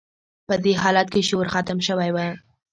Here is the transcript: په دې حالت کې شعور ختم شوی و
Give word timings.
په 0.47 0.53
دې 0.63 0.73
حالت 0.81 1.07
کې 1.13 1.25
شعور 1.27 1.47
ختم 1.53 1.77
شوی 1.87 2.09
و 2.13 2.17